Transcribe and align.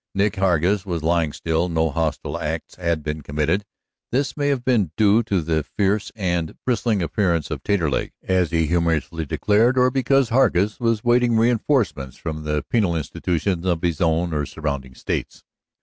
Nick 0.15 0.35
Hargus 0.37 0.83
was 0.83 1.03
lying 1.03 1.31
still, 1.31 1.69
no 1.69 1.91
hostile 1.91 2.35
acts 2.39 2.73
had 2.73 3.03
been 3.03 3.21
committed. 3.21 3.63
This 4.11 4.35
may 4.35 4.47
have 4.47 4.65
been 4.65 4.89
due 4.97 5.21
to 5.21 5.41
the 5.43 5.61
fierce 5.77 6.11
and 6.15 6.55
bristling 6.65 7.03
appearance 7.03 7.51
of 7.51 7.61
Taterleg, 7.61 8.11
as 8.23 8.49
he 8.49 8.65
humorously 8.65 9.27
declared, 9.27 9.77
or 9.77 9.91
because 9.91 10.29
Hargus 10.29 10.79
was 10.79 11.03
waiting 11.03 11.37
reenforcements 11.37 12.17
from 12.17 12.45
the 12.45 12.63
penal 12.63 12.95
institutions 12.95 13.63
of 13.63 13.83
his 13.83 14.01
own 14.01 14.33
and 14.33 14.47
surrounding 14.47 14.95
states. 14.95 15.43